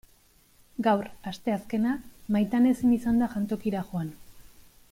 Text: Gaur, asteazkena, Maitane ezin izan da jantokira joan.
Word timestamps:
Gaur, 0.87 1.09
asteazkena, 1.33 1.93
Maitane 2.37 2.75
ezin 2.77 2.97
izan 2.99 3.25
da 3.25 3.31
jantokira 3.35 3.89
joan. 3.93 4.15